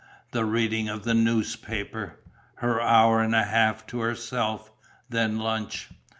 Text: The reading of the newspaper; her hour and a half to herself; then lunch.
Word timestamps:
The 0.31 0.45
reading 0.45 0.89
of 0.89 1.03
the 1.03 1.13
newspaper; 1.13 2.15
her 2.55 2.81
hour 2.81 3.21
and 3.21 3.35
a 3.35 3.43
half 3.43 3.85
to 3.85 3.99
herself; 3.99 4.71
then 5.09 5.37
lunch. 5.37 5.89